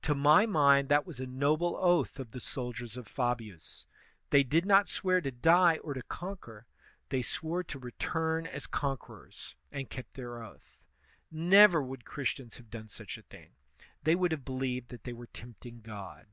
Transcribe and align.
To 0.00 0.14
my 0.14 0.46
mind 0.46 0.88
that 0.88 1.06
was 1.06 1.20
a 1.20 1.26
noble 1.26 1.76
oath 1.76 2.18
of 2.18 2.30
the 2.30 2.40
soldiers 2.40 2.96
of 2.96 3.06
Fabius; 3.06 3.84
they 4.30 4.42
did 4.42 4.64
not 4.64 4.88
swear 4.88 5.20
to 5.20 5.30
die 5.30 5.76
or 5.84 5.92
to 5.92 6.02
conquer, 6.04 6.64
they 7.10 7.20
swore 7.20 7.62
to 7.64 7.78
return 7.78 8.46
as 8.46 8.66
con 8.66 8.96
CIVIL 8.96 9.16
RELIGION 9.16 9.56
123 9.68 9.68
querors, 9.68 9.78
and 9.78 9.94
kept 9.94 10.14
their 10.14 10.42
oath. 10.42 10.82
Never 11.30 11.82
would 11.82 12.06
Christians 12.06 12.56
have 12.56 12.70
done 12.70 12.88
such 12.88 13.18
a 13.18 13.22
thing; 13.24 13.50
they 14.02 14.14
would 14.14 14.32
have 14.32 14.46
believed 14.46 14.88
that 14.88 15.04
they 15.04 15.12
were 15.12 15.26
tempting 15.26 15.82
God. 15.82 16.24